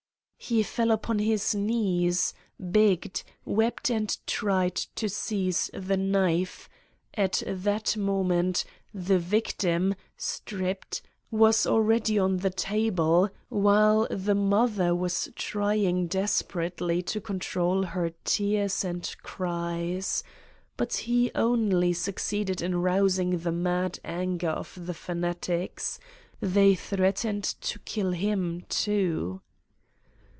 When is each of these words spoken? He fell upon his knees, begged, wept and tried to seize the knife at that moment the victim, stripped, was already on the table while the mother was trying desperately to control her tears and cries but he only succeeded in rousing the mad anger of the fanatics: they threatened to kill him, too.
He 0.43 0.63
fell 0.63 0.89
upon 0.91 1.19
his 1.19 1.53
knees, 1.55 2.33
begged, 2.59 3.21
wept 3.45 3.89
and 3.91 4.13
tried 4.27 4.73
to 4.75 5.07
seize 5.07 5.69
the 5.71 5.95
knife 5.95 6.67
at 7.13 7.41
that 7.45 7.95
moment 7.95 8.65
the 8.93 9.19
victim, 9.19 9.93
stripped, 10.17 11.01
was 11.29 11.65
already 11.67 12.17
on 12.19 12.37
the 12.37 12.49
table 12.49 13.29
while 13.49 14.07
the 14.09 14.33
mother 14.35 14.93
was 14.95 15.29
trying 15.37 16.07
desperately 16.07 17.01
to 17.03 17.21
control 17.21 17.83
her 17.83 18.11
tears 18.25 18.83
and 18.83 19.15
cries 19.23 20.21
but 20.75 20.93
he 20.95 21.29
only 21.35 21.93
succeeded 21.93 22.61
in 22.63 22.81
rousing 22.81 23.37
the 23.37 23.51
mad 23.53 23.99
anger 24.03 24.49
of 24.49 24.73
the 24.87 24.95
fanatics: 24.95 25.97
they 26.41 26.73
threatened 26.75 27.43
to 27.61 27.77
kill 27.81 28.11
him, 28.11 28.65
too. 28.69 29.39